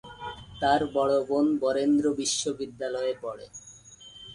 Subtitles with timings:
[0.61, 3.45] তার বড় বোন বরেন্দ্র বিশ্ববিদ্যালয়ে পড়ে।